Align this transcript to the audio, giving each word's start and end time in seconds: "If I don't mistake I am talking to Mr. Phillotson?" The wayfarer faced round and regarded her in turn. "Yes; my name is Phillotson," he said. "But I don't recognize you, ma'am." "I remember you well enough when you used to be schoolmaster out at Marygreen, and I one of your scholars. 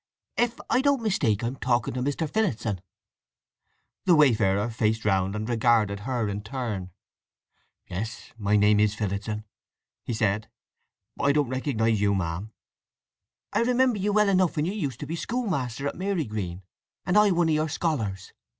"If 0.35 0.59
I 0.67 0.81
don't 0.81 1.03
mistake 1.03 1.43
I 1.43 1.45
am 1.47 1.57
talking 1.57 1.93
to 1.93 2.01
Mr. 2.01 2.27
Phillotson?" 2.27 2.81
The 4.05 4.15
wayfarer 4.15 4.71
faced 4.71 5.05
round 5.05 5.35
and 5.35 5.47
regarded 5.47 5.99
her 5.99 6.27
in 6.27 6.41
turn. 6.41 6.89
"Yes; 7.87 8.31
my 8.35 8.55
name 8.55 8.79
is 8.79 8.95
Phillotson," 8.95 9.43
he 10.03 10.15
said. 10.15 10.49
"But 11.15 11.25
I 11.25 11.31
don't 11.33 11.49
recognize 11.49 12.01
you, 12.01 12.15
ma'am." 12.15 12.51
"I 13.53 13.59
remember 13.61 13.99
you 13.99 14.11
well 14.11 14.27
enough 14.29 14.55
when 14.55 14.65
you 14.65 14.73
used 14.73 14.99
to 15.01 15.05
be 15.05 15.15
schoolmaster 15.15 15.85
out 15.85 15.93
at 15.93 15.99
Marygreen, 15.99 16.63
and 17.05 17.15
I 17.15 17.29
one 17.29 17.49
of 17.49 17.53
your 17.53 17.69
scholars. 17.69 18.33